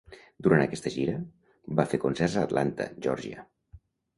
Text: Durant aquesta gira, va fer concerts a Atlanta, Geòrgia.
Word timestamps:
Durant 0.45 0.63
aquesta 0.63 0.91
gira, 0.95 1.17
va 1.81 1.85
fer 1.91 2.01
concerts 2.07 2.39
a 2.41 2.47
Atlanta, 2.49 2.89
Geòrgia. 3.07 3.47